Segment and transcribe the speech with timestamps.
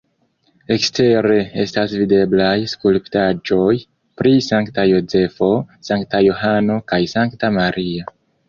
[0.75, 3.75] Ekstere estas videblaj skulptaĵoj
[4.23, 5.53] pri Sankta Jozefo,
[5.91, 8.11] Sankta Johano kaj Sankta Maria.